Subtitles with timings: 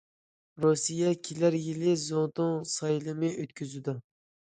[0.65, 4.01] رۇسىيە كېلەر يىلى زۇڭتۇڭ سايلىمى ئۆتكۈزىدۇ.